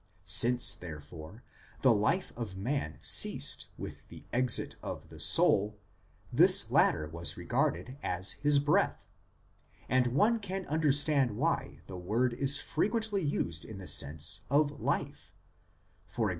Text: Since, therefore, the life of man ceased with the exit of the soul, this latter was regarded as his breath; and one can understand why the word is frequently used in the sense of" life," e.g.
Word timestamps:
Since, 0.25 0.73
therefore, 0.73 1.43
the 1.83 1.93
life 1.93 2.33
of 2.35 2.57
man 2.57 2.97
ceased 3.03 3.67
with 3.77 4.09
the 4.09 4.25
exit 4.33 4.75
of 4.81 5.09
the 5.09 5.19
soul, 5.19 5.77
this 6.33 6.71
latter 6.71 7.07
was 7.07 7.37
regarded 7.37 7.97
as 8.01 8.31
his 8.31 8.57
breath; 8.57 9.05
and 9.87 10.07
one 10.07 10.39
can 10.39 10.65
understand 10.65 11.37
why 11.37 11.81
the 11.85 11.99
word 11.99 12.33
is 12.33 12.57
frequently 12.57 13.21
used 13.21 13.63
in 13.63 13.77
the 13.77 13.87
sense 13.87 14.41
of" 14.49 14.81
life," 14.91 15.35
e.g. 16.19 16.29